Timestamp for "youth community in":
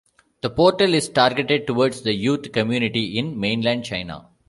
2.15-3.39